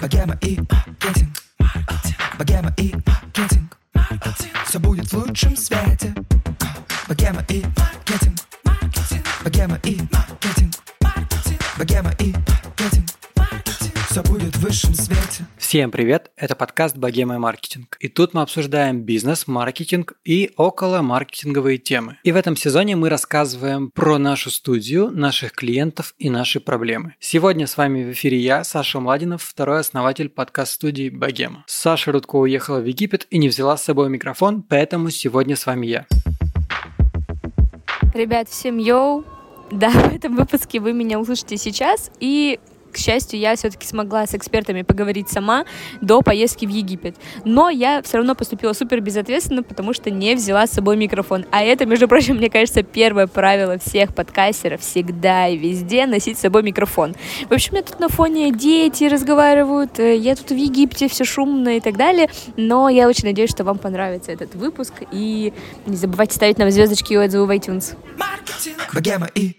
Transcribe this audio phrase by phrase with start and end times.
[0.00, 1.42] Богема и маркетинг.
[2.38, 3.78] Богема и маркетинг.
[4.66, 6.01] Все будет в лучшем свете.
[15.72, 17.96] Всем привет, это подкаст «Богема и маркетинг».
[17.98, 22.18] И тут мы обсуждаем бизнес, маркетинг и около маркетинговые темы.
[22.24, 27.14] И в этом сезоне мы рассказываем про нашу студию, наших клиентов и наши проблемы.
[27.20, 31.64] Сегодня с вами в эфире я, Саша Младинов, второй основатель подкаст-студии «Богема».
[31.66, 35.86] Саша Рудко уехала в Египет и не взяла с собой микрофон, поэтому сегодня с вами
[35.86, 36.06] я.
[38.12, 39.24] Ребят, всем йоу!
[39.70, 42.60] Да, в этом выпуске вы меня услышите сейчас, и
[42.92, 45.64] к счастью, я все-таки смогла с экспертами поговорить сама
[46.00, 47.16] до поездки в Египет.
[47.44, 51.44] Но я все равно поступила супер безответственно, потому что не взяла с собой микрофон.
[51.50, 56.42] А это, между прочим, мне кажется, первое правило всех подкастеров всегда и везде носить с
[56.42, 57.14] собой микрофон.
[57.48, 61.76] В общем, меня тут на фоне дети разговаривают, э, я тут в Египте, все шумно
[61.76, 62.28] и так далее.
[62.56, 64.92] Но я очень надеюсь, что вам понравится этот выпуск.
[65.10, 65.52] И
[65.86, 67.96] не забывайте ставить нам звездочки и отзывы в iTunes.
[68.92, 69.56] Богема и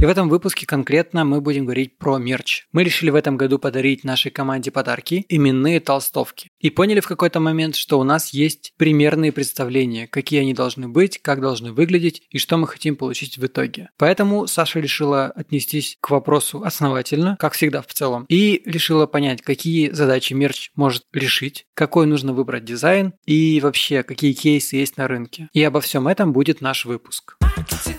[0.00, 2.68] И в этом выпуске конкретно мы будем говорить про мерч.
[2.70, 6.50] Мы решили в этом году подарить нашей команде подарки, именные толстовки.
[6.60, 11.18] И поняли в какой-то момент, что у нас есть примерные представления, какие они должны быть,
[11.18, 13.90] как должны выглядеть и что мы хотим получить в итоге.
[13.98, 19.90] Поэтому Саша решила отнестись к вопросу основательно, как всегда в целом, и решила понять, какие
[19.90, 25.48] задачи мерч может решить, какой нужно выбрать дизайн и вообще, какие кейсы есть на рынке.
[25.52, 27.36] И обо всем этом будет наш выпуск.
[27.40, 27.98] Маркетинг.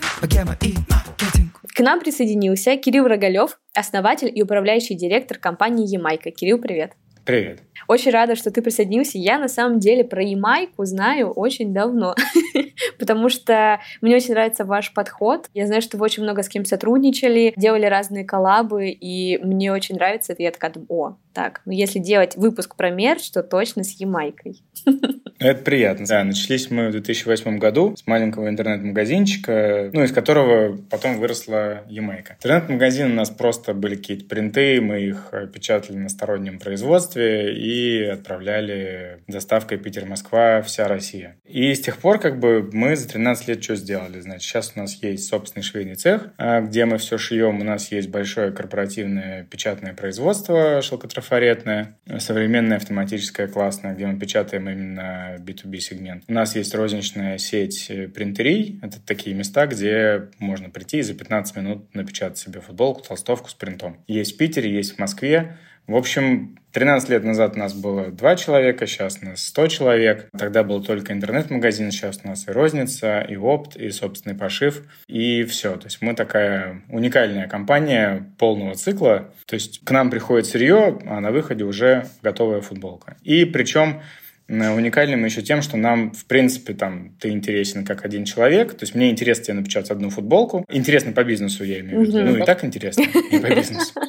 [1.80, 6.30] К нам присоединился Кирилл Рогалев, основатель и управляющий директор компании Ямайка.
[6.30, 6.92] Кирилл, привет.
[7.24, 7.62] Привет.
[7.88, 9.16] Очень рада, что ты присоединился.
[9.16, 12.14] Я на самом деле про Ямайку знаю очень давно,
[12.98, 15.48] потому что мне очень нравится ваш подход.
[15.54, 19.94] Я знаю, что вы очень много с кем сотрудничали, делали разные коллабы, и мне очень
[19.94, 20.42] нравится это.
[20.42, 24.62] Я такая о, так, ну если делать выпуск про мерч, то точно с Ямайкой.
[25.40, 26.06] Это приятно.
[26.06, 32.34] Да, начались мы в 2008 году с маленького интернет-магазинчика, ну, из которого потом выросла Ямайка.
[32.34, 39.22] Интернет-магазин у нас просто были какие-то принты, мы их печатали на стороннем производстве и отправляли
[39.28, 41.36] доставкой Питер-Москва, вся Россия.
[41.46, 44.20] И с тех пор как бы мы за 13 лет что сделали?
[44.20, 47.60] Значит, сейчас у нас есть собственный швейный цех, а, где мы все шьем.
[47.60, 50.82] У нас есть большое корпоративное печатное производство
[51.20, 56.24] шелкотрафаретное, современное автоматическое классное, где мы печатаем именно B2B сегмент.
[56.28, 58.80] У нас есть розничная сеть э, принтерий.
[58.82, 63.54] Это такие места, где можно прийти и за 15 минут напечатать себе футболку, толстовку с
[63.54, 64.02] принтом.
[64.06, 65.58] Есть в Питере, есть в Москве.
[65.90, 70.28] В общем, 13 лет назад у нас было 2 человека, сейчас у нас 100 человек.
[70.38, 75.42] Тогда был только интернет-магазин, сейчас у нас и розница, и опт, и собственный пошив, и
[75.42, 75.74] все.
[75.74, 79.34] То есть мы такая уникальная компания полного цикла.
[79.46, 83.16] То есть к нам приходит сырье, а на выходе уже готовая футболка.
[83.24, 84.00] И причем
[84.46, 88.74] уникальным еще тем, что нам, в принципе, там, ты интересен как один человек.
[88.74, 90.64] То есть мне интересно тебе напечатать одну футболку.
[90.68, 92.20] Интересно по бизнесу, я имею в виду.
[92.20, 93.92] Ну, и так интересно, и по бизнесу.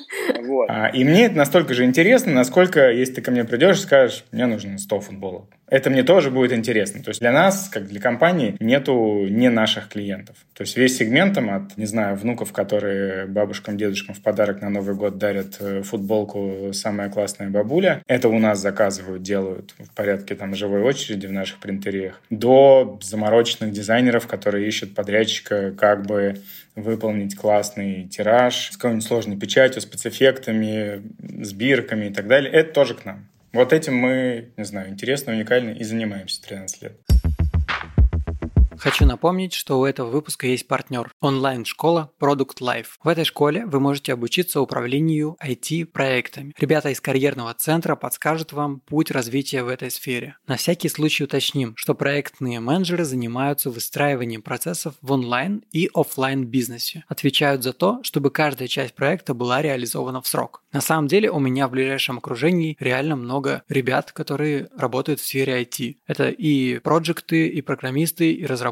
[0.46, 0.68] Вот.
[0.70, 4.26] А, и мне это настолько же интересно, насколько, если ты ко мне придешь и скажешь,
[4.32, 5.46] мне нужно 100 футболок.
[5.72, 7.02] Это мне тоже будет интересно.
[7.02, 10.36] То есть для нас, как для компании, нету не наших клиентов.
[10.54, 14.96] То есть весь сегмент от, не знаю, внуков, которые бабушкам, дедушкам в подарок на Новый
[14.96, 20.56] год дарят э, футболку «Самая классная бабуля», это у нас заказывают, делают в порядке там
[20.56, 26.36] живой очереди в наших принтериях, до замороченных дизайнеров, которые ищут подрядчика, как бы
[26.76, 31.02] выполнить классный тираж с какой-нибудь сложной печатью, спецэффектами,
[31.54, 32.52] бирками и так далее.
[32.52, 33.28] Это тоже к нам.
[33.54, 37.11] Вот этим мы, не знаю, интересно, уникально и занимаемся 13 лет.
[38.82, 42.88] Хочу напомнить, что у этого выпуска есть партнер– онлайн-школа Product Life.
[43.04, 46.56] В этой школе вы можете обучиться управлению IT-проектами.
[46.58, 50.36] Ребята из карьерного центра подскажут вам путь развития в этой сфере.
[50.48, 57.04] На всякий случай уточним, что проектные менеджеры занимаются выстраиванием процессов в онлайн и офлайн бизнесе.
[57.08, 60.64] Отвечают за то, чтобы каждая часть проекта была реализована в срок.
[60.74, 65.62] На самом деле у меня в ближайшем окружении реально много ребят, которые работают в сфере
[65.62, 65.98] IT.
[66.08, 68.71] Это и проекты, и программисты, и разработчики,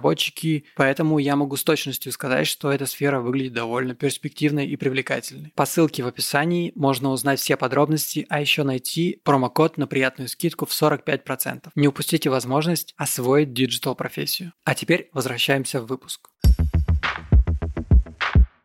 [0.76, 5.52] поэтому я могу с точностью сказать, что эта сфера выглядит довольно перспективной и привлекательной.
[5.56, 10.66] По ссылке в описании можно узнать все подробности, а еще найти промокод на приятную скидку
[10.66, 11.70] в 45%.
[11.76, 14.54] Не упустите возможность освоить digital профессию.
[14.64, 16.30] А теперь возвращаемся в выпуск.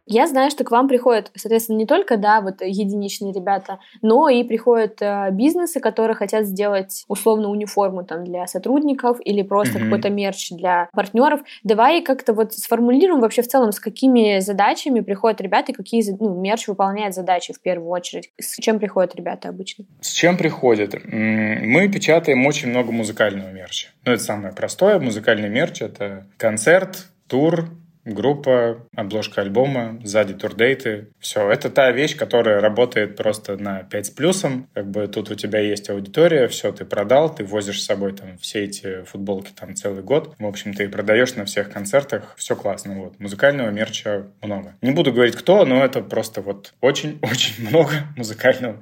[0.07, 4.45] Я знаю, что к вам приходят, соответственно, не только, да, вот единичные ребята, но и
[4.45, 9.85] приходят э, бизнесы, которые хотят сделать условно униформу там для сотрудников или просто mm-hmm.
[9.85, 11.41] какой-то мерч для партнеров.
[11.63, 16.39] Давай как-то вот сформулируем вообще в целом, с какими задачами приходят ребята и какие ну,
[16.39, 18.31] мерч выполняет задачи в первую очередь.
[18.39, 19.87] С чем приходят ребята обычно?
[20.01, 20.95] С чем приходят?
[21.05, 23.89] Мы печатаем очень много музыкального мерча.
[24.05, 24.99] Ну, это самое простое.
[24.99, 27.71] Музыкальный мерч— это концерт, тур,
[28.05, 31.09] группа, обложка альбома, сзади турдейты.
[31.19, 34.69] Все, это та вещь, которая работает просто на 5 с плюсом.
[34.75, 38.39] Как бы тут у тебя есть аудитория, все, ты продал, ты возишь с собой там
[38.39, 40.35] все эти футболки там целый год.
[40.39, 42.95] В общем, ты продаешь на всех концертах, все классно.
[42.95, 43.19] Вот.
[43.19, 44.75] Музыкального мерча много.
[44.83, 48.81] Не буду говорить кто, но это просто вот очень-очень много музыкального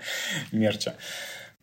[0.50, 0.94] мерча.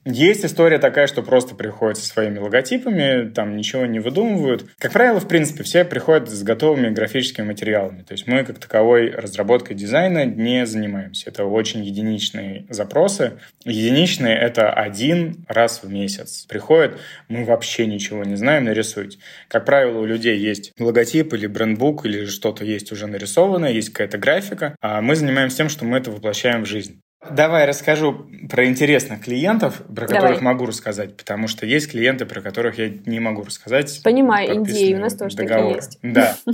[0.06, 4.66] Есть история такая, что просто приходят со своими логотипами, там ничего не выдумывают.
[4.78, 8.04] Как правило, в принципе, все приходят с готовыми графическими материалами.
[8.04, 11.30] То есть мы, как таковой, разработкой дизайна не занимаемся.
[11.30, 13.40] Это очень единичные запросы.
[13.66, 16.45] Единичные— это один раз в месяц.
[16.45, 16.98] Приходят,
[17.28, 19.19] мы вообще ничего не знаем, нарисуйте.
[19.50, 24.18] Как правило, у людей есть логотип или брендбук, или что-то есть уже нарисованное, есть какая-то
[24.18, 24.75] графика.
[24.80, 27.02] А мы занимаемся тем, что мы это воплощаем в жизнь.
[27.30, 30.21] Давай расскажу про интересных клиентов, про Давай.
[30.21, 34.01] которых могу рассказать, потому что есть клиенты, про которых я не могу рассказать.
[34.04, 35.75] Понимаю, Индии у нас тоже договоры.
[35.75, 36.00] такие есть.
[36.01, 36.38] Да.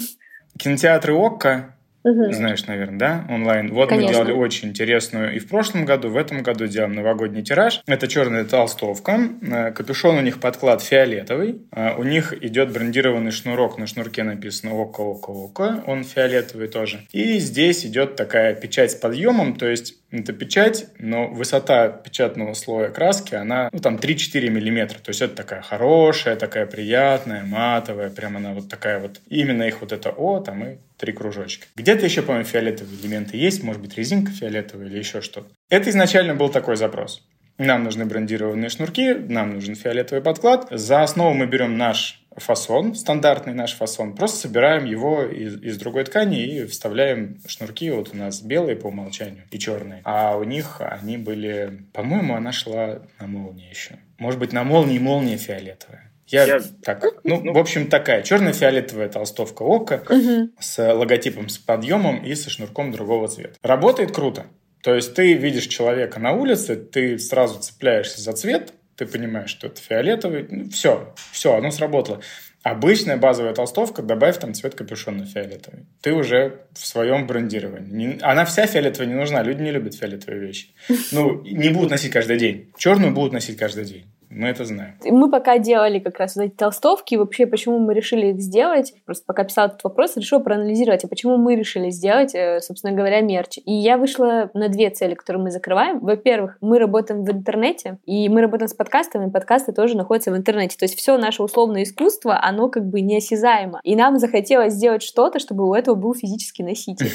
[0.58, 1.75] Кинотеатры ОККО
[2.06, 2.34] Угу.
[2.34, 3.74] Знаешь, наверное, да, онлайн.
[3.74, 4.08] Вот Конечно.
[4.08, 7.82] мы делали очень интересную и в прошлом году, в этом году делаем новогодний тираж.
[7.88, 13.80] Это черная толстовка, э, капюшон у них подклад фиолетовый, э, у них идет брендированный шнурок,
[13.80, 17.08] на шнурке написано око, око, око, он фиолетовый тоже.
[17.12, 22.90] И здесь идет такая печать с подъемом, то есть это печать, но высота печатного слоя
[22.90, 25.00] краски, она, ну, там 3-4 миллиметра.
[25.00, 29.20] То есть это такая хорошая, такая приятная, матовая, прям она вот такая вот.
[29.28, 31.68] именно их вот это О, там и три кружочка.
[31.96, 35.48] Где-то еще, по-моему, фиолетовые элементы есть, может быть, резинка фиолетовая или еще что-то.
[35.70, 37.26] Это изначально был такой запрос.
[37.58, 40.68] Нам нужны брендированные шнурки, нам нужен фиолетовый подклад.
[40.72, 46.04] За основу мы берем наш фасон, стандартный наш фасон, просто собираем его из, из другой
[46.04, 47.90] ткани и вставляем шнурки.
[47.92, 50.02] Вот у нас белые по умолчанию и черные.
[50.04, 51.86] А у них они были...
[51.94, 54.00] По-моему, она шла на молнии еще.
[54.18, 56.05] Может быть, на молнии молния фиолетовая.
[56.28, 60.50] Я, я так, ну, ну, в общем, такая черно-фиолетовая толстовка ока угу.
[60.60, 63.56] с логотипом с подъемом и со шнурком другого цвета.
[63.62, 64.48] Работает круто.
[64.82, 69.68] То есть ты видишь человека на улице, ты сразу цепляешься за цвет, ты понимаешь, что
[69.68, 70.48] это фиолетовый.
[70.50, 72.22] Ну, все, все, оно сработало.
[72.64, 75.86] Обычная базовая толстовка, добавь там цвет капюшона фиолетовый.
[76.02, 78.18] Ты уже в своем брендировании.
[78.22, 80.70] Она вся фиолетовая не нужна, люди не любят фиолетовые вещи.
[81.12, 82.72] Ну, не будут носить каждый день.
[82.78, 84.06] Черную будут носить каждый день.
[84.36, 84.96] Мы это знаем.
[85.06, 89.24] Мы пока делали как раз вот эти толстовки, вообще почему мы решили их сделать, просто
[89.26, 93.60] пока писала этот вопрос, решила проанализировать, а почему мы решили сделать, э, собственно говоря, мерч.
[93.64, 96.00] И я вышла на две цели, которые мы закрываем.
[96.00, 100.76] Во-первых, мы работаем в интернете, и мы работаем с подкастами, подкасты тоже находятся в интернете.
[100.78, 103.80] То есть все наше условное искусство, оно как бы неосязаемо.
[103.84, 107.10] И нам захотелось сделать что-то, чтобы у этого был физический носитель.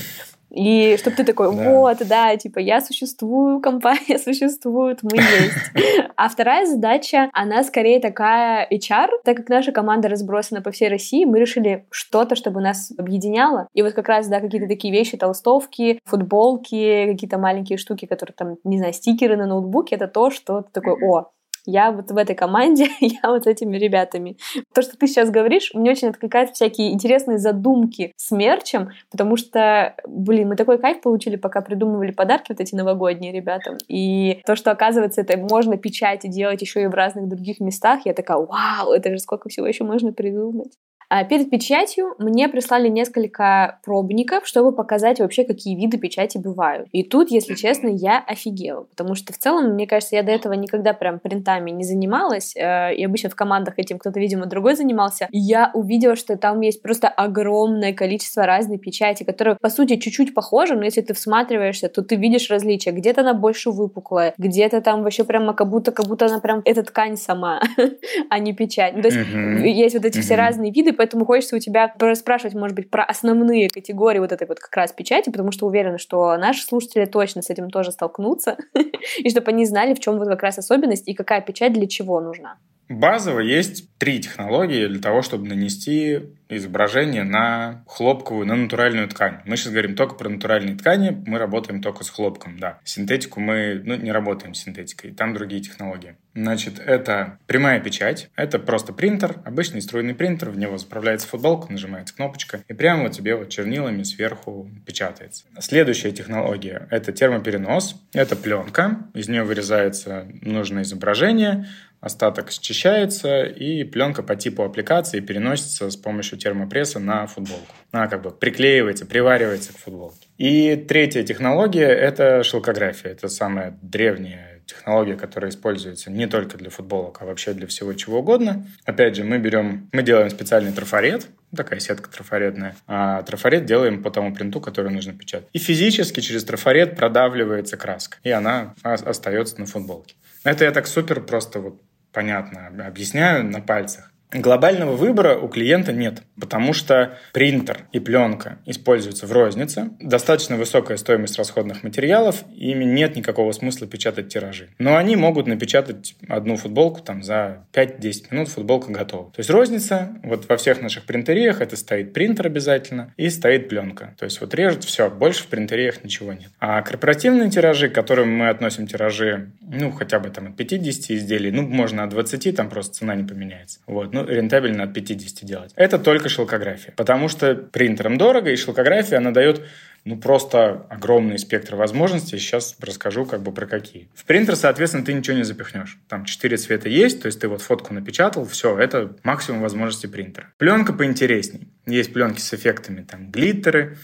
[0.50, 5.56] И чтобы ты такой, вот, да, типа, я существую, компания существует, мы есть.
[6.16, 11.24] А вторая задача, она скорее такая HR, так как наша команда разбросана по всей России,
[11.24, 13.68] мы решили что-то, чтобы нас объединяло.
[13.72, 18.56] И вот как раз, да, какие-то такие вещи, толстовки, футболки, какие-то маленькие штуки, которые там,
[18.64, 21.30] не знаю, стикеры на ноутбуке, это то, что ты такой, о,
[21.66, 24.36] я вот в этой команде, я вот с этими ребятами.
[24.74, 29.94] То, что ты сейчас говоришь, мне очень откликает всякие интересные задумки с мерчем, потому что,
[30.06, 33.78] блин, мы такой кайф получили, пока придумывали подарки вот эти новогодние ребятам.
[33.88, 38.00] И то, что, оказывается, это можно печать и делать еще и в разных других местах,
[38.04, 40.72] я такая, вау, это же сколько всего еще можно придумать.
[41.10, 46.88] А перед печатью мне прислали несколько пробников, чтобы показать вообще, какие виды печати бывают.
[46.92, 50.52] И тут, если честно, я офигела, потому что в целом, мне кажется, я до этого
[50.52, 55.26] никогда прям принтами не занималась, э, и обычно в командах этим кто-то, видимо, другой занимался.
[55.32, 60.32] И я увидела, что там есть просто огромное количество разной печати, которые, по сути, чуть-чуть
[60.32, 62.92] похожи, но если ты всматриваешься, то ты видишь различия.
[62.92, 66.84] Где-то она больше выпуклая, где-то там вообще прямо как будто, как будто она прям, эта
[66.84, 67.60] ткань сама,
[68.30, 68.94] а не печать.
[68.94, 69.18] Ну, то есть
[69.64, 73.70] есть вот эти все разные виды, поэтому хочется у тебя спрашивать, может быть, про основные
[73.70, 77.48] категории вот этой вот как раз печати, потому что уверена, что наши слушатели точно с
[77.48, 78.58] этим тоже столкнутся,
[79.18, 82.20] и чтобы они знали, в чем вот как раз особенность и какая печать для чего
[82.20, 82.58] нужна.
[82.90, 86.18] Базово есть три технологии для того, чтобы нанести
[86.48, 89.42] изображение на хлопковую, на натуральную ткань.
[89.44, 92.80] Мы сейчас говорим только про натуральные ткани, мы работаем только с хлопком, да.
[92.82, 96.16] Синтетику мы ну, не работаем с синтетикой, там другие технологии.
[96.34, 102.14] Значит, это прямая печать, это просто принтер, обычный струйный принтер, в него заправляется футболка, нажимается
[102.14, 105.44] кнопочка, и прямо вот тебе вот чернилами сверху печатается.
[105.60, 111.66] Следующая технология— это термоперенос, это пленка, из нее вырезается нужное изображение,
[112.00, 117.74] остаток счищается, и пленка по типу аппликации переносится с помощью термопресса на футболку.
[117.92, 120.28] Она как бы приклеивается, приваривается к футболке.
[120.38, 123.10] И третья технология— это шелкография.
[123.10, 128.20] Это самая древняя технология, которая используется не только для футболок, а вообще для всего чего
[128.20, 128.66] угодно.
[128.84, 134.10] Опять же, мы берем, мы делаем специальный трафарет, такая сетка трафаретная, а трафарет делаем по
[134.10, 135.48] тому принту, который нужно печатать.
[135.52, 140.14] И физически через трафарет продавливается краска, и она остается на футболке.
[140.44, 144.09] Это я так супер просто вот понятно объясняю на пальцах.
[144.32, 150.96] Глобального выбора у клиента нет, потому что принтер и пленка используются в рознице, достаточно высокая
[150.96, 154.68] стоимость расходных материалов, и ими нет никакого смысла печатать тиражи.
[154.78, 159.32] Но они могут напечатать одну футболку там за 5-10 минут, футболка готова.
[159.32, 164.14] То есть розница, вот во всех наших принтериях это стоит принтер обязательно и стоит пленка.
[164.18, 166.50] То есть вот режут, все, больше в принтериях ничего нет.
[166.60, 171.50] А корпоративные тиражи, к которым мы относим тиражи, ну, хотя бы там от 50 изделий,
[171.50, 173.80] ну, можно от 20, там просто цена не поменяется.
[173.86, 175.72] Вот, ну, рентабельно от 50 делать.
[175.76, 176.92] Это только шелкография.
[176.96, 179.62] Потому что принтерам дорого, и шелкография, она дает
[180.04, 182.38] ну, просто огромный спектр возможностей.
[182.38, 184.08] Сейчас расскажу как бы про какие.
[184.14, 185.98] В принтер, соответственно, ты ничего не запихнешь.
[186.08, 190.52] Там четыре цвета есть, то есть ты вот фотку напечатал, все, это максимум возможностей принтера.
[190.58, 191.68] Пленка поинтересней.
[191.86, 193.98] Есть пленки с эффектами, там, глиттеры,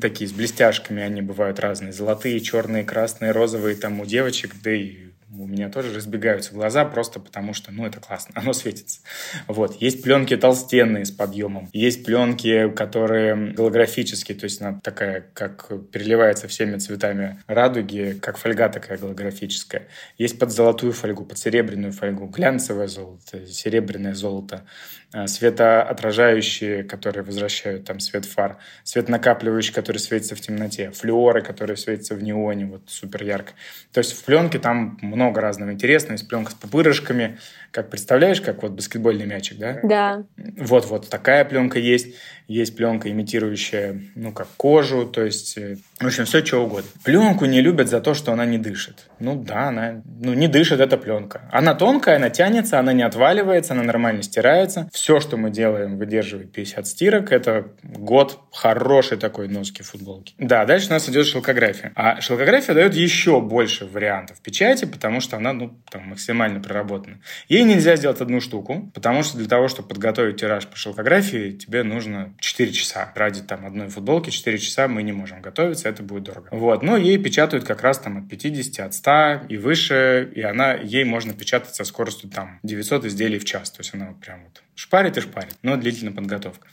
[0.00, 1.92] такие с блестяшками, они бывают разные.
[1.92, 7.20] Золотые, черные, красные, розовые, там у девочек, да и у меня тоже разбегаются глаза просто
[7.20, 9.00] потому, что, ну, это классно, оно светится.
[9.46, 9.80] Вот.
[9.80, 16.48] Есть пленки толстенные с подъемом, есть пленки, которые голографические, то есть она такая, как переливается
[16.48, 19.88] всеми цветами радуги, как фольга такая голографическая.
[20.18, 24.64] Есть под золотую фольгу, под серебряную фольгу, глянцевое золото, серебряное золото.
[25.14, 31.76] Э, светоотражающие, которые возвращают там свет фар, свет накапливающий, который светится в темноте, флюоры, которые
[31.76, 33.52] светятся в неоне, вот супер ярко.
[33.92, 37.38] То есть в пленке там много разного интересного, есть пленка с пупырышками,
[37.72, 39.80] как представляешь, как вот баскетбольный мячик, да?
[39.82, 40.22] Да.
[40.56, 42.14] Вот-вот такая пленка есть.
[42.48, 46.90] Есть пленка, имитирующая, ну, как кожу, то есть, э, в общем, все что угодно.
[47.04, 49.06] Пленку не любят за то, что она не дышит.
[49.20, 51.48] Ну да, она, ну, не дышит, это пленка.
[51.50, 54.90] Она тонкая, она тянется, она не отваливается, она нормально стирается.
[55.02, 57.32] Все, что мы делаем, выдерживает 50 стирок.
[57.32, 60.32] Это год хорошей такой носки футболки.
[60.38, 61.90] Да, дальше у нас идет шелкография.
[61.96, 67.18] А шелкография дает еще больше вариантов печати, потому что она, ну, там, максимально проработана.
[67.48, 71.82] Ей нельзя сделать одну штуку, потому что для того, чтобы подготовить тираж по шелкографии, тебе
[71.82, 73.10] нужно 4 часа.
[73.16, 76.46] Ради там одной футболки 4 часа мы не можем готовиться, это будет дорого.
[76.52, 80.74] Вот, но ей печатают как раз там от 50, от 100 и выше, и она,
[80.74, 83.72] ей можно печатать со скоростью там 900 изделий в час.
[83.72, 86.66] То есть она прям вот шпарит и шпарит, но длительная подготовка.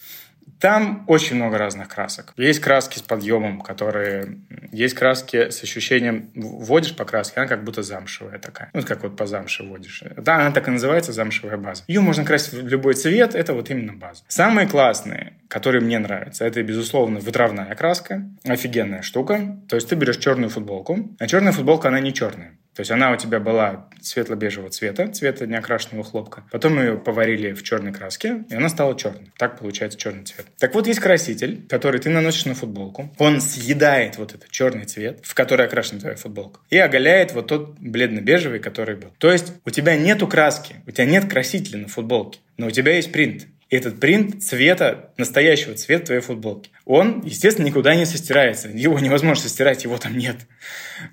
[0.60, 2.34] Там очень много разных красок.
[2.36, 4.39] Есть краски с подъемом, которые...
[4.72, 6.32] Есть краски с ощущением...
[6.36, 8.70] Вводишь по краске, она как будто замшевая такая.
[8.74, 10.03] Ну, как вот по замше вводишь.
[10.18, 11.84] Да, она так и называется, замшевая база.
[11.88, 14.24] Ее можно красить в любой цвет, это вот именно база.
[14.27, 18.25] Самые классные, которые мне нравятся, это, безусловно, вытравная краска.
[18.44, 19.62] Офигенная штука.
[19.70, 22.59] То есть ты берешь черную футболку, а черная футболка, она не черная.
[22.75, 26.43] То есть она у тебя была светло-бежевого цвета, цвета неокрашенного хлопка.
[26.51, 29.31] Потом ее поварили в черной краске, и она стала черной.
[29.38, 30.45] Так получается черный цвет.
[30.57, 33.13] Так вот, есть краситель, который ты наносишь на футболку.
[33.17, 37.77] Он съедает вот этот черный цвет, в который окрашена твоя футболка, и оголяет вот тот
[37.79, 39.13] бледно-бежевый, который был.
[39.17, 42.95] То есть у тебя нету краски, у тебя нет красителя на футболке, но у тебя
[42.95, 46.71] есть принт этот принт цвета, настоящего цвета твоей футболки.
[46.85, 48.67] Он, естественно, никуда не состирается.
[48.69, 50.38] Его невозможно состирать, его там нет.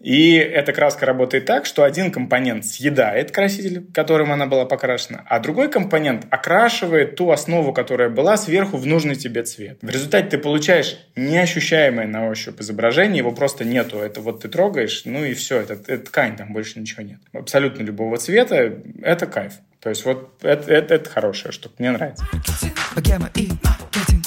[0.00, 5.38] И эта краска работает так, что один компонент съедает краситель, которым она была покрашена, а
[5.38, 9.78] другой компонент окрашивает ту основу, которая была сверху в нужный тебе цвет.
[9.82, 13.98] В результате ты получаешь неощущаемое на ощупь изображение, его просто нету.
[13.98, 17.20] Это вот ты трогаешь, ну и все, это, это ткань, там больше ничего нет.
[17.32, 18.72] Абсолютно любого цвета,
[19.02, 19.52] это кайф.
[19.86, 22.26] То есть вот это, это, это хорошая штука, мне нравится.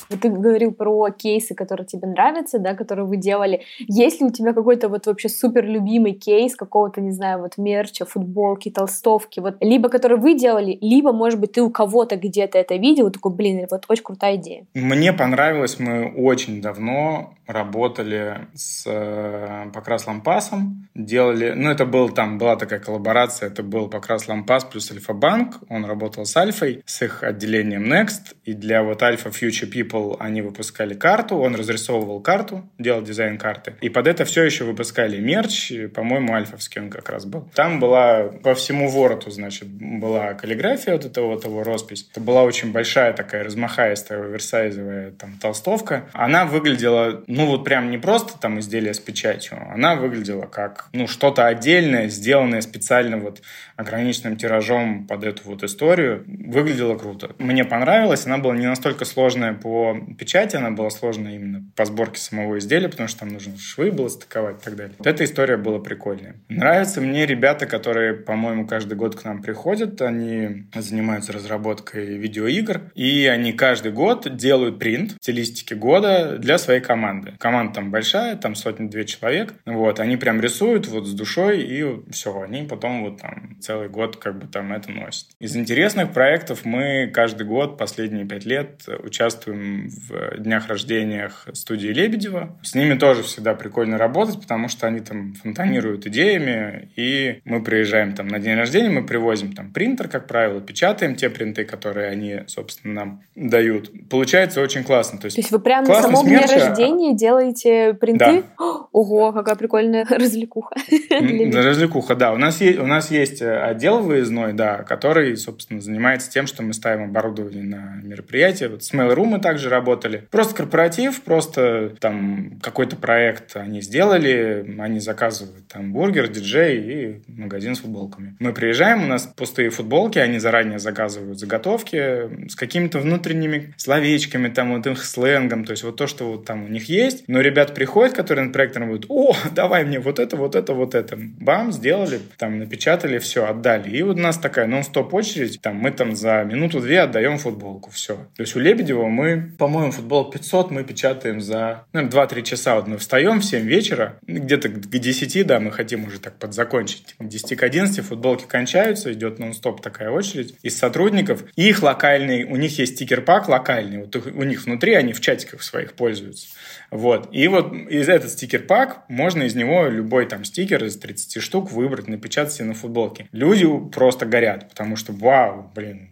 [0.10, 3.62] Вот ты говорил про кейсы, которые тебе нравятся, да, которые вы делали.
[3.80, 8.06] Есть ли у тебя какой-то вот вообще супер любимый кейс какого-то, не знаю, вот мерча,
[8.06, 12.76] футболки, толстовки, вот либо который вы делали, либо, может быть, ты у кого-то где-то это
[12.76, 14.66] видел, такой, блин, вот очень крутая идея.
[14.74, 22.38] Мне понравилось, мы очень давно работали с э, Покрас Лампасом, делали, ну, это был там,
[22.38, 27.24] была такая коллаборация, это был Покрас Лампас плюс Альфа-банк, он работал с Альфой, с их
[27.24, 33.02] отделением Next, и для вот Alpha Future People они выпускали карту, он разрисовывал карту, делал
[33.02, 37.50] дизайн карты, и под это все еще выпускали мерч, по-моему, альфовский он как раз был.
[37.54, 42.08] Там была по всему вороту, значит, была каллиграфия вот этого вот его роспись.
[42.12, 46.06] Это была очень большая такая размахаистая, оверсайзовая там толстовка.
[46.14, 51.08] Она выглядела, ну вот прям не просто там изделие с печатью, она выглядела как, ну,
[51.08, 53.42] что-то отдельное, сделанное специально вот
[53.76, 56.24] ограниченным тиражом под эту вот историю.
[56.28, 57.32] Выглядела круто.
[57.38, 62.20] Мне понравилось, она была не настолько сложная по печати, она была сложная именно по сборке
[62.20, 64.96] самого изделия, потому что там нужно швы было стыковать и так далее.
[64.98, 66.36] Вот эта история была прикольная.
[66.50, 73.26] Нравятся мне ребята, которые, по-моему, каждый год к нам приходят, они занимаются разработкой видеоигр, и
[73.28, 77.34] они каждый год делают принт стилистики года для своей команды.
[77.40, 79.54] Команда там большая, там сотни-две человек.
[79.66, 84.18] Вот, они прям рисуют вот с душой, и все, они потом вот там целый год
[84.18, 85.28] как бы там это носят.
[85.40, 92.58] Из интересных проектов мы каждый год, последние пять лет, участвуем в днях рождениях студии Лебедева.
[92.64, 98.14] С ними тоже всегда прикольно работать, потому что они там фонтанируют идеями, и мы приезжаем
[98.14, 102.42] там на день рождения, мы привозим там принтер, как правило, печатаем те принты, которые они,
[102.48, 103.92] собственно, нам дают.
[104.10, 105.20] Получается очень классно.
[105.20, 108.44] То есть, То есть вы прямо на самом дне рождения делаете принты?
[108.58, 108.66] Да.
[108.92, 110.76] Ого, какая прикольная развлекуха.
[111.10, 112.34] Развлекуха, да.
[112.34, 116.64] У нас, есть, у нас есть э, отдел выездной, да, который, собственно, занимается тем, что
[116.64, 118.68] мы ставим оборудование на мероприятия.
[118.68, 120.28] Вот с Mail.ru мы также работали.
[120.32, 127.76] Просто корпоратив, просто там какой-то проект они сделали, они заказывают там бургер, диджей и магазин
[127.76, 128.36] с футболками.
[128.40, 134.76] Мы приезжаем, у нас пустые футболки, они заранее заказывают заготовки с какими-то внутренними словечками, там
[134.76, 137.24] вот их сленгом, то есть вот то, что вот там у них есть.
[137.28, 140.96] Но ребят приходят, которые над проектом будут, о, давай мне вот это, вот это, вот
[140.96, 141.18] это.
[141.18, 143.90] Бам, сделали, там напечатали, все, отдали.
[143.90, 148.16] И вот у нас такая нон-стоп очередь, там мы там за минуту-две отдаем футболку, все.
[148.36, 152.76] То есть у Лебедева мы, по-моему, футбол 500 мы печатаем за, наверное, 2-3 часа.
[152.76, 157.16] Вот мы встаем в 7 вечера, где-то к 10, да, мы хотим уже так подзакончить.
[157.20, 161.44] К 10 к 11 футболки кончаются, идет нон-стоп такая очередь из сотрудников.
[161.56, 165.62] И их локальный, у них есть стикер-пак локальный, вот у них внутри они в чатиках
[165.62, 166.48] своих пользуются.
[166.90, 167.30] Вот.
[167.32, 172.08] И вот из этот стикер-пак, можно из него любой там стикер из 30 штук выбрать,
[172.08, 173.28] напечатать себе на футболке.
[173.32, 176.09] Люди просто горят, потому что вау, блин,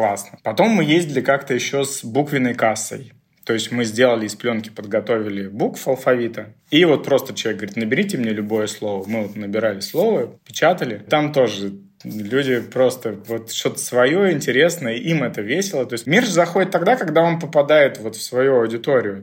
[0.00, 0.38] классно.
[0.42, 3.12] Потом мы ездили как-то еще с буквенной кассой.
[3.44, 6.54] То есть мы сделали из пленки, подготовили букв алфавита.
[6.70, 9.06] И вот просто человек говорит, наберите мне любое слово.
[9.06, 11.04] Мы вот набирали слово, печатали.
[11.10, 15.84] Там тоже люди просто вот что-то свое интересное, им это весело.
[15.84, 19.22] То есть мир заходит тогда, когда он попадает вот в свою аудиторию.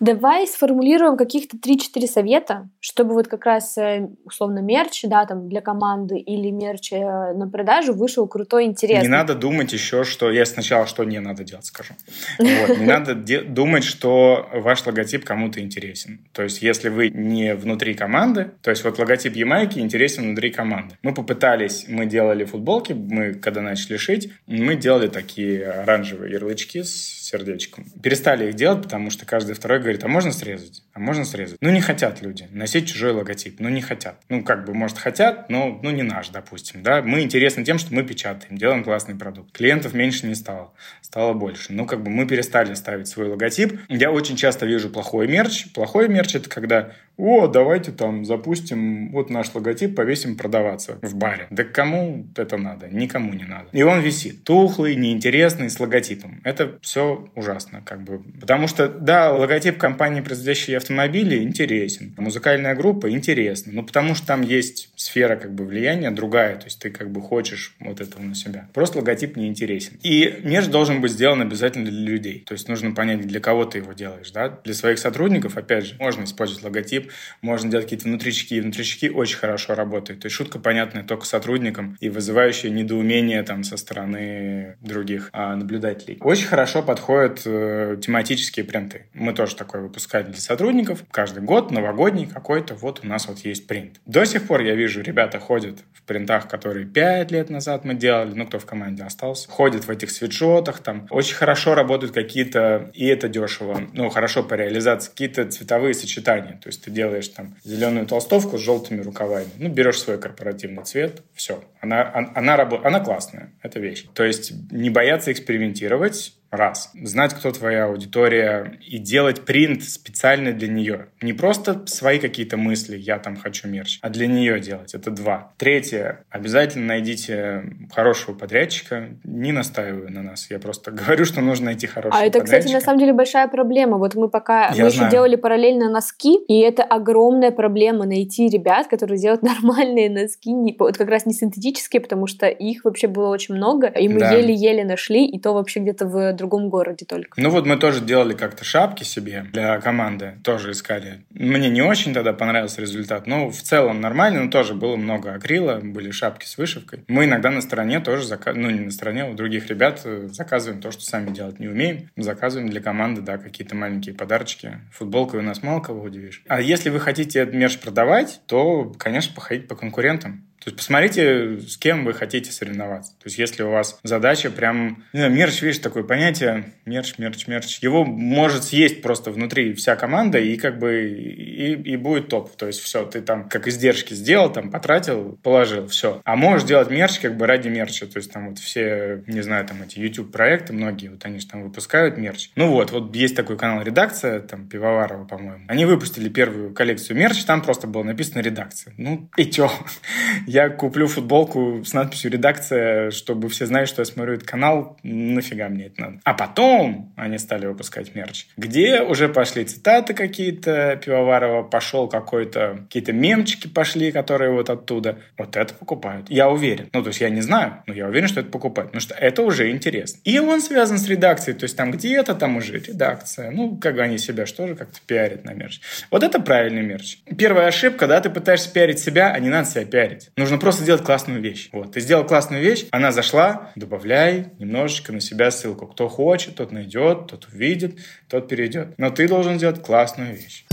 [0.00, 5.60] Давай сформулируем каких-то 3-4 совета, чтобы вот как раз э, условно мерч, да, там для
[5.60, 9.02] команды или мерч э, на продажу вышел крутой, интересный.
[9.02, 11.94] Не надо думать еще, что я сначала что не надо делать, скажу.
[12.38, 12.78] Вот.
[12.78, 16.20] Не надо думать, что ваш логотип кому-то интересен.
[16.32, 20.96] То есть, если вы не внутри команды, то есть вот логотип Ямайки интересен внутри команды.
[21.02, 27.22] Мы попытались, мы делали футболки, мы когда начали шить, мы делали такие оранжевые ярлычки с
[27.22, 27.86] сердечком.
[28.02, 30.82] Перестали их делать, потому что каждый второй говорит, а можно срезать?
[30.92, 31.56] А можно срезать?
[31.62, 33.60] Ну, не хотят люди носить чужой логотип.
[33.60, 34.16] Ну, не хотят.
[34.28, 36.82] Ну, как бы, может, хотят, но ну, не наш, допустим.
[36.82, 37.00] Да?
[37.00, 39.50] Мы интересны тем, что мы печатаем, делаем классный продукт.
[39.52, 41.72] Клиентов меньше не стало, стало больше.
[41.72, 43.80] Ну, как бы мы перестали ставить свой логотип.
[43.88, 45.72] Я очень часто вижу плохой мерч.
[45.72, 51.46] Плохой мерч– это когда о, давайте там запустим вот наш логотип, повесим продаваться в баре.
[51.50, 52.88] Да кому это надо?
[52.88, 53.66] Никому не надо.
[53.72, 54.44] И он висит.
[54.44, 56.40] Тухлый, неинтересный, с логотипом.
[56.42, 58.22] Это все ужасно, как бы.
[58.40, 62.14] Потому что, да, логотип компании, производящей автомобили, интересен.
[62.16, 63.72] Музыкальная группа интересна.
[63.72, 66.56] Но потому что там есть сфера как бы влияния другая.
[66.56, 68.68] То есть ты как бы хочешь вот этого на себя.
[68.72, 69.98] Просто логотип не интересен.
[70.02, 72.44] И меж должен быть сделан обязательно для людей.
[72.46, 74.30] То есть нужно понять, для кого ты его делаешь.
[74.30, 74.60] Да?
[74.64, 79.36] Для своих сотрудников, опять же, можно использовать логотип, можно делать какие-то внутрички, и внутрички очень
[79.36, 80.20] хорошо работают.
[80.20, 86.18] То есть шутка понятная только сотрудникам и вызывающая недоумение там со стороны других а, наблюдателей.
[86.20, 89.06] Очень хорошо подходят э, тематические принты.
[89.14, 91.04] Мы тоже такое выпускаем для сотрудников.
[91.10, 94.00] Каждый год новогодний какой-то, вот у нас вот есть принт.
[94.06, 98.32] До сих пор я вижу, ребята ходят в принтах, которые 5 лет назад мы делали,
[98.34, 103.06] ну, кто в команде остался, ходят в этих свитшотах, там очень хорошо работают какие-то, и
[103.06, 106.58] это дешево, ну, хорошо по реализации, какие-то цветовые сочетания.
[106.62, 111.22] То есть ты делаешь там зеленую толстовку с желтыми рукавами, ну, берешь свой корпоративный цвет,
[111.34, 111.62] все.
[111.80, 114.06] Она, она, она, она классная, это вещь.
[114.14, 116.90] То есть не бояться экспериментировать, Раз.
[117.02, 121.06] Знать, кто твоя аудитория и делать принт специально для нее.
[121.22, 124.94] Не просто свои какие-то мысли, я там хочу мерч, а для нее делать.
[124.94, 125.52] Это два.
[125.56, 126.24] Третье.
[126.28, 129.08] Обязательно найдите хорошего подрядчика.
[129.24, 130.50] Не настаиваю на нас.
[130.50, 133.96] Я просто говорю, что нужно найти хорошего А это, кстати, на самом деле большая проблема.
[133.96, 134.72] Вот мы пока...
[134.74, 135.06] Я мы знаю.
[135.06, 140.76] еще делали параллельно носки, и это огромная проблема найти ребят, которые делают нормальные носки, не,
[140.78, 144.32] вот как раз не синтетические, потому что их вообще было очень много, и мы Да.
[144.32, 147.40] еле-еле нашли, и то вообще где-то в другом городе только.
[147.40, 151.24] Ну вот мы тоже делали как-то шапки себе для команды, тоже искали.
[151.30, 155.80] Мне не очень тогда понравился результат, но в целом нормально, но тоже было много акрила,
[155.82, 157.04] были шапки с вышивкой.
[157.08, 158.52] Мы иногда на стороне тоже, зака...
[158.52, 162.10] ну не на стороне, у других ребят э, заказываем то, что сами делать не умеем.
[162.16, 164.80] Заказываем для команды, да, какие-то маленькие подарочки.
[164.92, 166.42] Футболкой у нас мало кого удивишь.
[166.48, 170.46] А если вы хотите мерч продавать, то, конечно, походить по конкурентам.
[170.64, 173.12] То есть посмотрите, с кем вы хотите соревноваться.
[173.12, 175.04] То есть если у вас задача прям...
[175.12, 176.72] Не знаю, мерч, видишь, такое понятие.
[176.86, 177.78] Мерч, мерч, мерч.
[177.80, 182.54] Его может съесть просто внутри вся команда, и как бы и, и будет топ.
[182.56, 186.20] То есть все, ты там как издержки сделал, там потратил, положил, все.
[186.24, 188.06] А можешь делать мерч как бы ради мерча.
[188.06, 191.62] То есть там вот все, не знаю, там эти YouTube-проекты многие, вот они же там
[191.64, 192.50] выпускают мерч.
[192.54, 195.64] Ну вот, вот есть такой канал «Редакция», там Пивоварова, по-моему.
[195.68, 198.94] Они выпустили первую коллекцию мерч, там просто было написано «Редакция».
[198.96, 199.70] Ну и чё?
[200.52, 205.70] я куплю футболку с надписью «Редакция», чтобы все знали, что я смотрю этот канал, нафига
[205.70, 206.20] мне это надо.
[206.24, 213.14] А потом они стали выпускать мерч, где уже пошли цитаты какие-то Пивоварова, пошел какой-то, какие-то
[213.14, 215.18] мемчики пошли, которые вот оттуда.
[215.38, 216.26] Вот это покупают.
[216.28, 216.90] Я уверен.
[216.92, 219.42] Ну, то есть я не знаю, но я уверен, что это покупают, потому что это
[219.42, 220.20] уже интересно.
[220.24, 223.50] И он связан с редакцией, то есть там где-то там уже редакция.
[223.50, 225.80] Ну, как они себя что же как-то пиарят на мерч.
[226.10, 227.16] Вот это правильный мерч.
[227.38, 230.30] Первая ошибка, да, ты пытаешься пиарить себя, а не надо себя пиарить.
[230.42, 231.68] Нужно просто сделать классную вещь.
[231.70, 235.86] Вот, ты сделал классную вещь, она зашла, добавляй немножечко на себя ссылку.
[235.86, 238.98] Кто хочет, тот найдет, тот увидит, тот перейдет.
[238.98, 240.64] Но ты должен сделать классную вещь.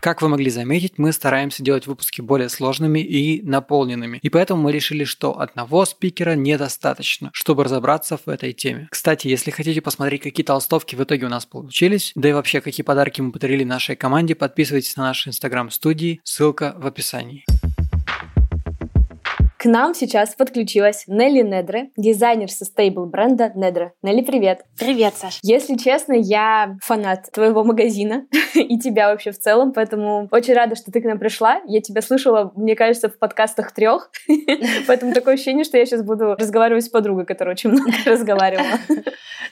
[0.00, 4.18] Как вы могли заметить, мы стараемся делать выпуски более сложными и наполненными.
[4.22, 8.88] И поэтому мы решили, что одного спикера недостаточно, чтобы разобраться в этой теме.
[8.90, 12.84] Кстати, если хотите посмотреть, какие толстовки в итоге у нас получились, да и вообще, какие
[12.84, 17.44] подарки мы подарили нашей команде, подписывайтесь на наш инстаграм студии, ссылка в описании.
[19.58, 23.92] К нам сейчас подключилась Нелли Недре, дизайнер со стейбл бренда Недре.
[24.02, 24.60] Нелли, привет!
[24.78, 25.40] Привет, Саш.
[25.42, 30.92] Если честно, я фанат твоего магазина и тебя вообще в целом, поэтому очень рада, что
[30.92, 31.60] ты к нам пришла.
[31.66, 34.12] Я тебя слышала, мне кажется, в подкастах трех,
[34.86, 38.78] поэтому такое ощущение, что я сейчас буду разговаривать с подругой, которая очень много разговаривала.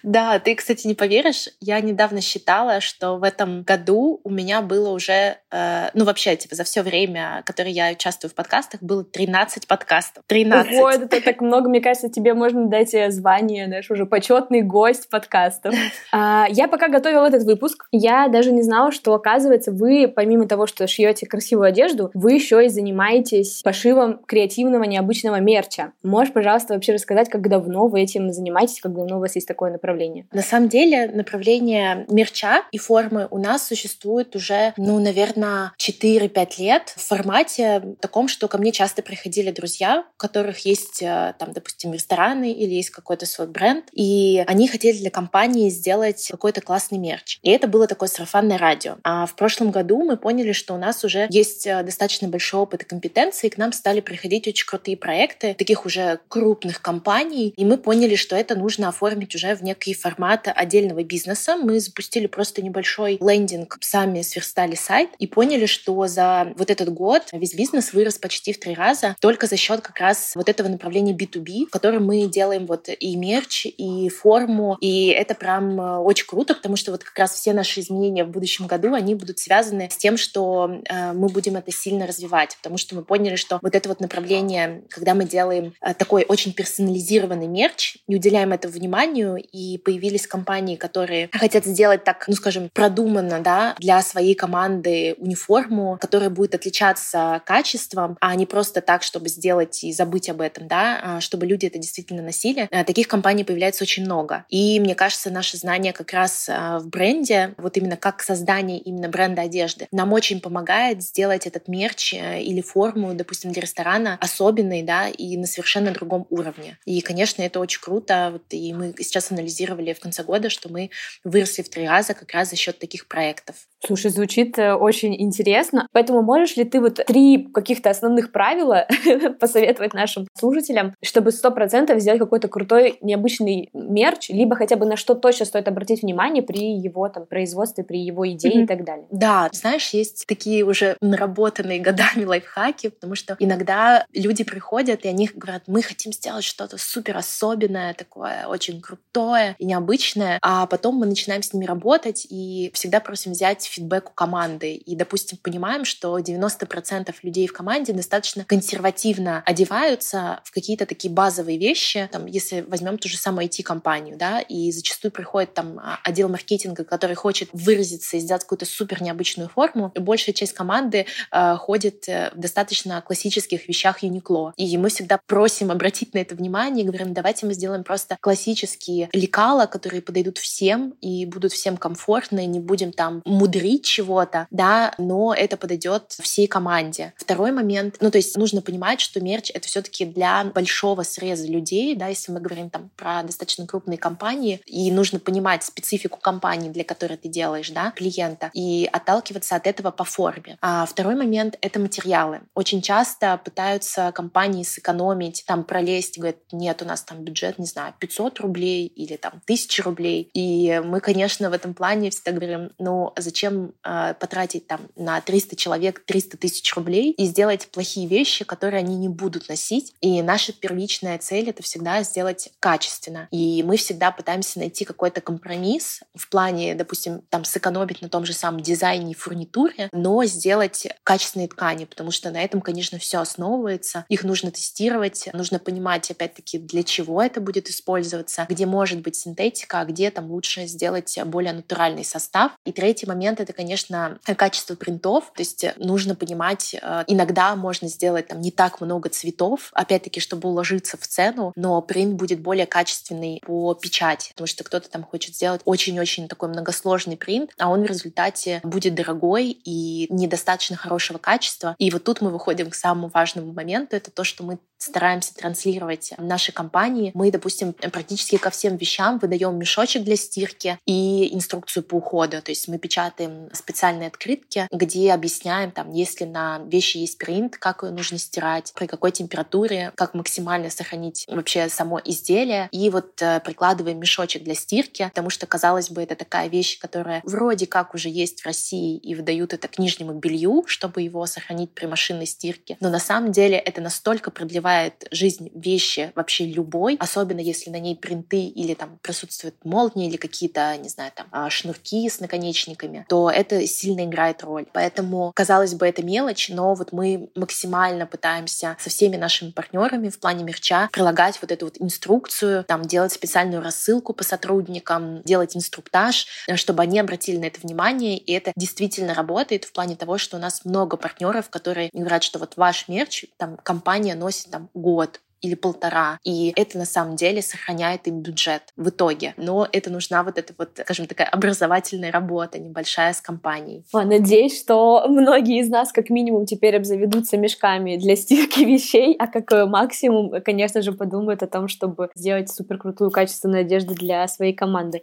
[0.04, 4.90] Да, ты, кстати, не поверишь, я недавно считала, что в этом году у меня было
[4.90, 9.66] уже, э, ну вообще, типа за все время, которое я участвую в подкастах, было 13
[9.66, 9.95] подкастов.
[10.26, 10.72] 13.
[10.74, 15.08] Ого, это так много, мне кажется, тебе можно дать э, звание, знаешь, уже почетный гость
[15.08, 15.74] подкастов.
[16.12, 20.66] А, я пока готовила этот выпуск, я даже не знала, что, оказывается, вы, помимо того,
[20.66, 25.92] что шьете красивую одежду, вы еще и занимаетесь пошивом креативного, необычного мерча.
[26.02, 29.70] Можешь, пожалуйста, вообще рассказать, как давно вы этим занимаетесь, как давно у вас есть такое
[29.70, 30.26] направление?
[30.32, 36.94] На самом деле направление мерча и формы у нас существует уже, ну, наверное, 4-5 лет
[36.96, 41.92] в формате таком, что ко мне часто приходили друзья, у которых есть, э, там, допустим,
[41.92, 47.38] рестораны или есть какой-то свой бренд, и они хотели для компании сделать какой-то классный мерч.
[47.42, 48.96] И это было такое сарафанное радио.
[49.02, 52.82] А в прошлом году мы поняли, что у нас уже есть э, достаточно большой опыт
[52.82, 57.64] и компетенции, и к нам стали приходить очень крутые проекты таких уже крупных компаний, и
[57.64, 61.56] мы поняли, что это нужно оформить уже в некий формат отдельного бизнеса.
[61.56, 67.22] Мы запустили просто небольшой лендинг, сами сверстали сайт и поняли, что за вот этот год
[67.32, 71.12] весь бизнес вырос почти в три раза только за счет как раз вот этого направления
[71.12, 76.26] B2B, в котором мы делаем вот и мерч, и форму, и это прям э, очень
[76.26, 79.88] круто, потому что вот как раз все наши изменения в будущем году, они будут связаны
[79.90, 83.74] с тем, что э, мы будем это сильно развивать, потому что мы поняли, что вот
[83.74, 89.36] это вот направление, когда мы делаем э, такой очень персонализированный мерч и уделяем это вниманию,
[89.36, 95.98] и появились компании, которые хотят сделать так, ну скажем, продуманно, да, для своей команды униформу,
[96.00, 100.68] которая будет отличаться качеством, а не просто так, чтобы сделать сделать и забыть об этом,
[100.68, 102.68] да, а, чтобы люди это действительно носили.
[102.70, 104.44] А, таких компаний появляется очень много.
[104.48, 109.08] И мне кажется, наше знание как раз а, в бренде, вот именно как создание именно
[109.08, 114.82] бренда одежды, нам очень помогает сделать этот мерч э, или форму, допустим, для ресторана особенной,
[114.82, 116.78] да, и на совершенно другом уровне.
[116.84, 118.30] И, конечно, это очень круто.
[118.32, 120.90] Вот, и мы сейчас анализировали в конце года, что мы
[121.24, 123.56] выросли в три раза как раз за счет таких проектов.
[123.84, 125.86] Слушай, звучит э, очень интересно.
[125.92, 128.86] Поэтому можешь ли ты вот три каких-то основных правила
[129.56, 134.96] посоветовать нашим слушателям, чтобы сто процентов сделать какой-то крутой, необычный мерч, либо хотя бы на
[134.96, 138.64] что точно стоит обратить внимание при его там производстве, при его идее mm-hmm.
[138.64, 139.06] и так далее?
[139.10, 145.30] Да, знаешь, есть такие уже наработанные годами лайфхаки, потому что иногда люди приходят, и они
[145.34, 151.06] говорят, мы хотим сделать что-то супер особенное, такое очень крутое и необычное, а потом мы
[151.06, 154.74] начинаем с ними работать и всегда просим взять фидбэк у команды.
[154.74, 161.56] И, допустим, понимаем, что 90% людей в команде достаточно консервативно одеваются в какие-то такие базовые
[161.56, 162.08] вещи.
[162.10, 166.84] Там, если возьмем ту же самую IT-компанию, да, и зачастую приходит там а, отдел маркетинга,
[166.84, 172.06] который хочет выразиться и сделать какую-то супер необычную форму, и большая часть команды э, ходит
[172.06, 174.52] в достаточно классических вещах Uniqlo.
[174.56, 179.08] И мы всегда просим обратить на это внимание и говорим, давайте мы сделаем просто классические
[179.12, 185.32] лекала, которые подойдут всем и будут всем комфортны, не будем там мудрить чего-то, да, но
[185.32, 187.12] это подойдет всей команде.
[187.16, 191.46] Второй момент, ну, то есть нужно понимать, что мерч— это все таки для большого среза
[191.46, 196.70] людей, да, если мы говорим там про достаточно крупные компании, и нужно понимать специфику компании,
[196.70, 200.58] для которой ты делаешь, да, клиента, и отталкиваться от этого по форме.
[200.60, 202.40] А второй момент— это материалы.
[202.54, 207.94] Очень часто пытаются компании сэкономить, там пролезть, говорят, нет, у нас там бюджет, не знаю,
[207.98, 210.30] 500 рублей или там 1000 рублей.
[210.34, 215.20] И мы, конечно, в этом плане всегда говорим, ну, зачем чем э, потратить там на
[215.20, 219.94] 300 человек 300 тысяч рублей и сделать плохие вещи, которые они не будут носить.
[220.00, 223.28] И наша первичная цель— это всегда сделать качественно.
[223.30, 228.32] И мы всегда пытаемся найти какой-то компромисс в плане, допустим, там сэкономить на том же
[228.32, 234.04] самом дизайне и фурнитуре, но сделать качественные ткани, потому что на этом, конечно, все основывается.
[234.08, 239.80] Их нужно тестировать, нужно понимать, опять-таки, для чего это будет использоваться, где может быть синтетика,
[239.80, 242.52] а где там лучше сделать более натуральный состав.
[242.64, 245.32] И третий момент это, конечно, качество принтов.
[245.34, 250.48] То есть нужно понимать, э, иногда можно сделать там не так много цветов, опять-таки, чтобы
[250.48, 255.34] уложиться в цену, но принт будет более качественный по печати, потому что кто-то там хочет
[255.34, 261.74] сделать очень-очень такой многосложный принт, а он в результате будет дорогой и недостаточно хорошего качества.
[261.78, 266.12] И вот тут мы выходим к самому важному моменту, это то, что мы стараемся транслировать
[266.18, 267.10] нашей компании.
[267.14, 272.42] Мы, допустим, практически ко всем вещам выдаем мешочек для стирки и инструкцию по уходу.
[272.42, 277.82] То есть мы печатаем специальные открытки, где объясняем, там, если на вещи есть принт, как
[277.82, 282.68] ее нужно стирать, при какой температуре, как максимально сохранить вообще само изделие.
[282.72, 287.20] И вот э, прикладываем мешочек для стирки, потому что, казалось бы, это такая вещь, которая
[287.24, 291.72] вроде как уже есть в России и выдают это к нижнему белью, чтобы его сохранить
[291.72, 292.76] при машинной стирке.
[292.80, 297.96] Но на самом деле это настолько продлевает жизнь вещи вообще любой, особенно если на ней
[297.96, 303.30] принты или там присутствуют молнии или какие-то, не знаю, там а, шнурки с наконечниками, то
[303.30, 304.66] это сильно играет роль.
[304.72, 310.20] Поэтому, казалось бы, это мелочь, но вот мы максимально пытаемся со всеми нашими партнерами в
[310.20, 316.28] плане мерча прилагать вот эту вот инструкцию, там делать специальную рассылку по сотрудникам, делать инструктаж,
[316.54, 320.40] чтобы они обратили на это внимание, и это действительно работает в плане того, что у
[320.40, 325.54] нас много партнеров, которые говорят, что вот ваш мерч, там компания носит там год или
[325.54, 326.18] полтора.
[326.24, 329.34] И это на самом деле сохраняет им бюджет в итоге.
[329.36, 333.84] Но это нужна вот эта вот, скажем, такая образовательная работа небольшая с компанией.
[333.92, 339.26] О, надеюсь, что многие из нас как минимум теперь обзаведутся мешками для стирки вещей, а
[339.26, 344.54] как максимум, конечно же, подумают о том, чтобы сделать супер крутую качественную одежду для своей
[344.54, 345.02] команды.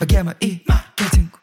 [0.00, 1.40] Богема и маркетинг.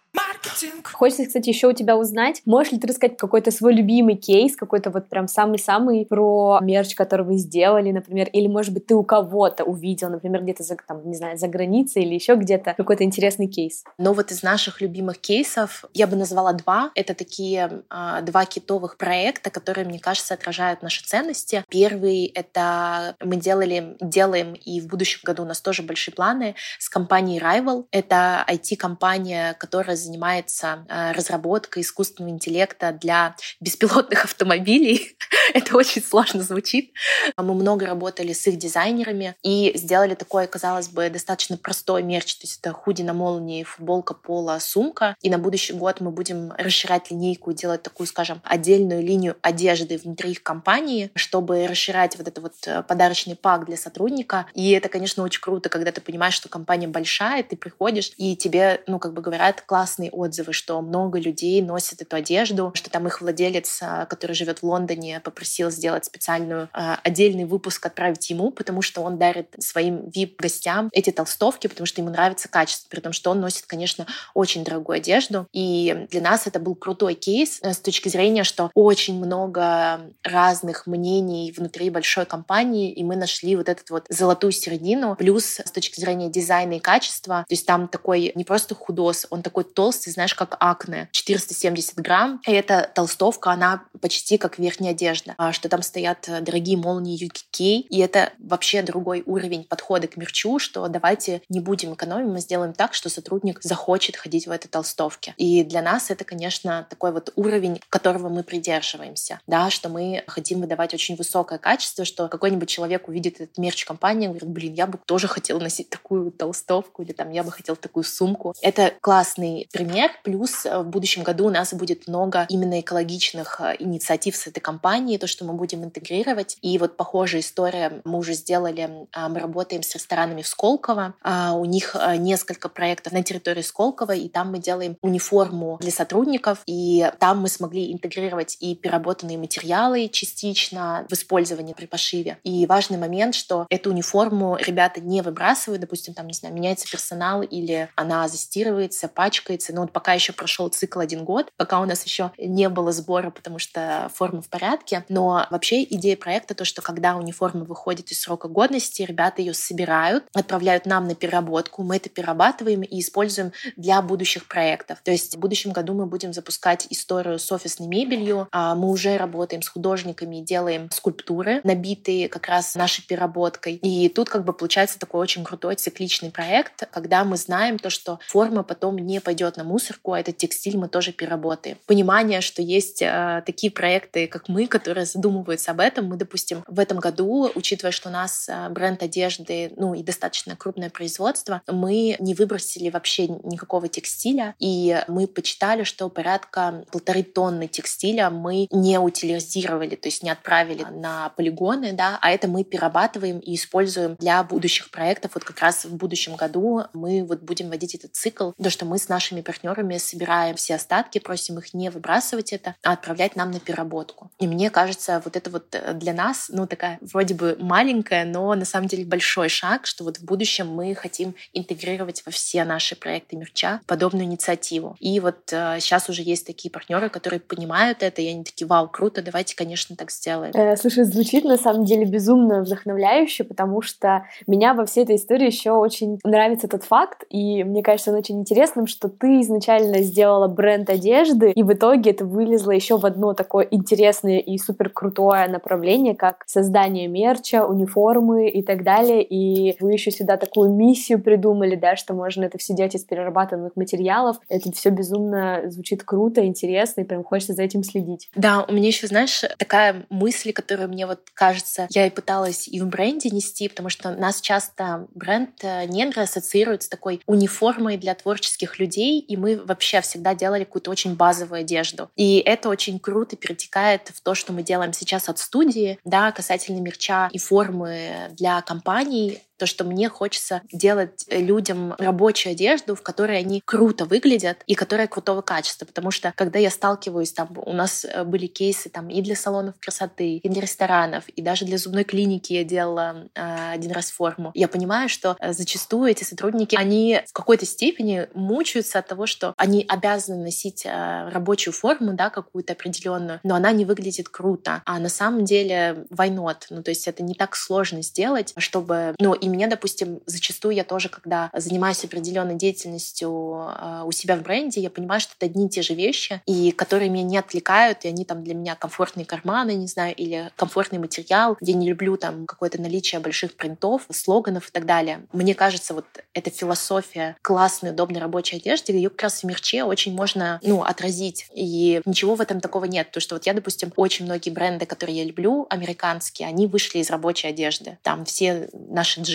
[0.84, 4.89] Хочется, кстати, еще у тебя узнать, можешь ли ты рассказать какой-то свой любимый кейс, какой-то
[4.89, 9.63] вот прям самый-самый про мерч, который вы сделали, например, или, может быть, ты у кого-то
[9.63, 13.84] увидел, например, где-то, за, там, не знаю, за границей или еще где-то какой-то интересный кейс?
[13.97, 16.91] Ну вот из наших любимых кейсов я бы назвала два.
[16.95, 21.63] Это такие э, два китовых проекта, которые, мне кажется, отражают наши ценности.
[21.69, 26.89] Первый— это мы делали, делаем, и в будущем году у нас тоже большие планы с
[26.89, 27.86] компанией Rival.
[27.91, 35.17] Это IT-компания, которая занимается занимается э, разработкой искусственного интеллекта для беспилотных автомобилей.
[35.53, 36.91] Это очень сложно звучит.
[37.37, 42.35] Мы много работали с их дизайнерами и сделали такой, казалось бы, достаточно простой мерч.
[42.35, 45.15] То есть это худи на молнии, футболка, пола, сумка.
[45.21, 49.97] И на будущий год мы будем расширять линейку и делать такую, скажем, отдельную линию одежды
[49.97, 54.47] внутри их компании, чтобы расширять вот этот вот э, подарочный пак для сотрудника.
[54.53, 58.81] И это, конечно, очень круто, когда ты понимаешь, что компания большая, ты приходишь, и тебе,
[58.87, 63.21] ну, как бы говорят классные отзывы, что много людей носят эту одежду, что там их
[63.21, 68.81] владелец, а, который живет в Лондоне, попросил сделать специальную а, отдельный выпуск отправить ему, потому
[68.81, 73.31] что он дарит своим VIP-гостям эти толстовки, потому что ему нравится качество, при том, что
[73.31, 75.47] он носит, конечно, очень дорогую одежду.
[75.51, 80.88] И для нас это был крутой кейс э, с точки зрения, что очень много разных
[80.88, 85.15] мнений внутри большой компании, и мы нашли вот этот вот золотую середину.
[85.15, 89.41] Плюс с точки зрения дизайна и качества, то есть там такой не просто худос, он
[89.41, 92.41] такой толстый, знаешь, как акне, 470 грамм.
[92.47, 97.88] И эта толстовка, она почти как верхняя одежда, а что там стоят дорогие молнии UKK,
[97.89, 102.73] и это вообще другой уровень подхода к мерчу, что давайте не будем экономить, мы сделаем
[102.73, 105.34] так, что сотрудник захочет ходить в этой толстовке.
[105.38, 110.62] И для нас это, конечно, такой вот уровень, которого мы придерживаемся, да, что мы хотим
[110.62, 114.99] выдавать очень высокое качество, что какой-нибудь человек увидит этот мерч компании, говорит, блин, я бы
[115.06, 118.54] тоже хотел носить такую толстовку, или там я бы хотел такую сумку.
[118.62, 120.02] Это классный пример.
[120.23, 124.59] Плюс э, в будущем году у нас будет много именно экологичных э, инициатив с этой
[124.59, 126.57] компанией, то, что мы будем интегрировать.
[126.61, 129.07] И вот похожая история мы уже сделали.
[129.11, 131.13] А, мы работаем с ресторанами в Сколково.
[131.21, 135.91] А, у них э, несколько проектов на территории Сколково, и там мы делаем униформу для
[135.91, 136.59] сотрудников.
[136.65, 142.37] И там мы смогли интегрировать и переработанные материалы частично в использовании при пошиве.
[142.43, 147.41] И важный момент, что эту униформу ребята не выбрасывают, допустим, там, не знаю, меняется персонал
[147.41, 149.73] или она застирывается, пачкается.
[149.73, 153.29] Но вот пока еще прошел цикл один год, пока у нас еще не было сбора,
[153.29, 155.06] потому что форма в порядке.
[155.10, 160.25] Но вообще идея проекта то, что когда униформа выходит из срока годности, ребята ее собирают,
[160.34, 164.99] отправляют нам на переработку, мы это перерабатываем и используем для будущих проектов.
[165.03, 168.47] То есть в будущем году мы будем запускать историю с офисной мебелью.
[168.51, 173.75] А мы уже работаем с художниками и делаем скульптуры, набитые как раз нашей переработкой.
[173.75, 178.19] И тут как бы получается такой очень крутой цикличный проект, когда мы знаем то, что
[178.27, 181.77] форма потом не пойдет на мусорку, а этот текстиль мы тоже переработаем.
[181.88, 186.05] Понимание, что есть э, такие проекты, как мы, которые задумываются об этом.
[186.05, 190.55] Мы, допустим, в этом году, учитывая, что у нас э, бренд одежды, ну и достаточно
[190.55, 197.67] крупное производство, мы не выбросили вообще никакого текстиля, и мы почитали, что порядка полторы тонны
[197.67, 203.39] текстиля мы не утилизировали, то есть не отправили на полигоны, да, а это мы перерабатываем
[203.39, 205.31] и используем для будущих проектов.
[205.33, 208.99] Вот как раз в будущем году мы вот будем вводить этот цикл, то, что мы
[208.99, 209.62] с нашими партнерами
[209.99, 214.30] собираем все остатки, просим их не выбрасывать это, а отправлять нам на переработку.
[214.39, 218.54] И мне кажется, вот это вот э, для нас, ну, такая вроде бы маленькая, но
[218.56, 222.95] на самом деле большой шаг, что вот в будущем мы хотим интегрировать во все наши
[222.95, 224.95] проекты мерча подобную инициативу.
[224.99, 228.88] И вот э, сейчас уже есть такие партнеры, которые понимают это, и они такие, вау,
[228.88, 230.54] круто, давайте, конечно, так сделаем.
[230.56, 235.47] Э, слушай, звучит на самом деле безумно вдохновляюще, потому что меня во всей этой истории
[235.47, 240.47] еще очень нравится тот факт, и мне кажется, он очень интересным, что ты изначально сделала
[240.47, 245.47] бренд одежды, и в итоге это вылезло еще в одно такое интересное и супер крутое
[245.47, 249.23] направление, как создание мерча, униформы и так далее.
[249.23, 253.75] И вы еще сюда такую миссию придумали, да, что можно это все делать из перерабатываемых
[253.75, 254.37] материалов.
[254.49, 258.29] Это все безумно звучит круто, интересно, и прям хочется за этим следить.
[258.35, 262.79] Да, у меня еще, знаешь, такая мысль, которая мне вот кажется, я и пыталась и
[262.79, 268.15] в бренде нести, потому что нас часто бренд э, негры ассоциирует с такой униформой для
[268.15, 272.10] творческих людей, и мы вообще всегда делали какую-то очень базовую одежду.
[272.15, 276.79] И это очень круто перетекает в то, что мы делаем сейчас от студии, да, касательно
[276.79, 283.37] мерча и формы для компаний то, что мне хочется делать людям рабочую одежду, в которой
[283.39, 285.85] они круто выглядят и которая крутого качества.
[285.85, 289.75] Потому что, когда я сталкиваюсь, там, у нас э, были кейсы там и для салонов
[289.79, 294.51] красоты, и для ресторанов, и даже для зубной клиники я делала э, один раз форму.
[294.53, 299.53] Я понимаю, что э, зачастую эти сотрудники, они в какой-то степени мучаются от того, что
[299.57, 304.81] они обязаны носить э, рабочую форму, да, какую-то определенную, но она не выглядит круто.
[304.85, 306.63] А на самом деле why not?
[306.69, 310.86] Ну, то есть это не так сложно сделать, чтобы, ну, и мне, допустим, зачастую я
[310.86, 315.65] тоже, когда занимаюсь определенной деятельностью а, у себя в бренде, я понимаю, что это одни
[315.65, 319.25] и те же вещи, и которые меня не отвлекают, и они там для меня комфортные
[319.25, 321.58] карманы, не знаю, или комфортный материал.
[321.60, 325.25] Я не люблю там какое-то наличие больших принтов, слоганов и так далее.
[325.34, 330.13] Мне кажется, вот эта философия классной, удобной рабочей одежды, ее как раз в мерче очень
[330.13, 331.47] можно, ну, отразить.
[331.53, 333.08] И ничего в этом такого нет.
[333.08, 337.10] Потому что вот я, допустим, очень многие бренды, которые я люблю, американские, они вышли из
[337.10, 337.97] рабочей одежды.
[338.03, 339.32] Там все наши джинсы,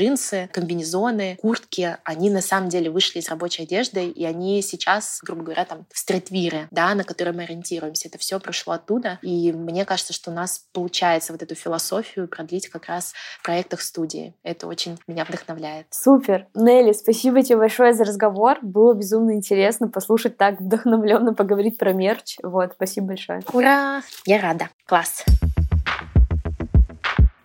[0.53, 5.65] комбинезоны, куртки, они на самом деле вышли из рабочей одежды, и они сейчас, грубо говоря,
[5.65, 8.09] там в стритвире, да, на которые мы ориентируемся.
[8.09, 9.19] Это все прошло оттуда.
[9.23, 13.81] И мне кажется, что у нас получается вот эту философию продлить как раз в проектах
[13.81, 14.35] студии.
[14.43, 15.87] Это очень меня вдохновляет.
[15.91, 16.47] Супер.
[16.55, 18.59] Нелли, спасибо тебе большое за разговор.
[18.63, 22.37] Было безумно интересно послушать так вдохновленно поговорить про мерч.
[22.43, 23.43] Вот, спасибо большое.
[23.53, 24.03] Ура!
[24.25, 24.69] Я рада.
[24.87, 25.25] Класс.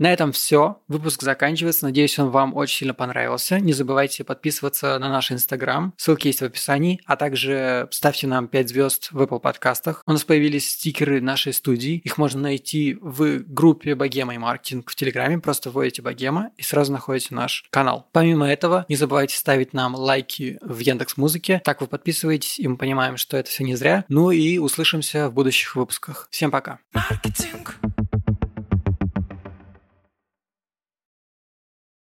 [0.03, 0.81] На этом все.
[0.89, 1.85] Выпуск заканчивается.
[1.85, 3.61] Надеюсь, он вам очень сильно понравился.
[3.61, 5.93] Не забывайте подписываться на наш Инстаграм.
[5.95, 6.99] Ссылки есть в описании.
[7.05, 10.03] А также ставьте нам 5 звезд в Apple подкастах.
[10.05, 12.01] У нас появились стикеры нашей студии.
[12.03, 15.39] Их можно найти в группе Богема и Маркетинг в Телеграме.
[15.39, 18.09] Просто вводите Богема и сразу находите наш канал.
[18.11, 21.61] Помимо этого, не забывайте ставить нам лайки в Яндекс Музыке.
[21.63, 24.03] Так вы подписываетесь, и мы понимаем, что это все не зря.
[24.09, 26.27] Ну и услышимся в будущих выпусках.
[26.29, 26.79] Всем пока.
[26.91, 27.79] Маркетинг.